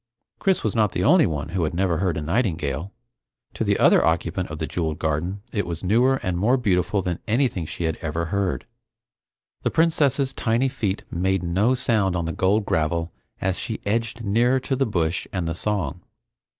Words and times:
Chris 0.39 0.63
was 0.63 0.75
not 0.75 0.93
the 0.93 1.03
only 1.03 1.27
one 1.27 1.49
who 1.49 1.63
had 1.63 1.75
never 1.75 1.97
heard 1.99 2.17
a 2.17 2.23
nightingale. 2.23 2.91
To 3.53 3.63
the 3.63 3.77
other 3.77 4.03
occupant 4.03 4.49
of 4.49 4.57
the 4.57 4.65
jeweled 4.65 4.97
garden, 4.97 5.43
it 5.51 5.63
was 5.67 5.83
newer 5.83 6.15
and 6.23 6.39
more 6.39 6.57
beautiful 6.57 7.03
than 7.03 7.19
anything 7.27 7.67
she 7.67 7.83
had 7.83 7.97
ever 7.97 8.25
heard. 8.33 8.65
The 9.61 9.69
Princess's 9.69 10.33
tiny 10.33 10.69
feet 10.69 11.03
made 11.11 11.43
no 11.43 11.75
sound 11.75 12.15
on 12.15 12.25
the 12.25 12.31
gold 12.33 12.65
gravel 12.65 13.11
as 13.41 13.59
she 13.59 13.79
edged 13.85 14.23
nearer 14.23 14.59
to 14.61 14.75
the 14.75 14.87
bush 14.87 15.27
and 15.31 15.47
the 15.47 15.53
song. 15.53 16.01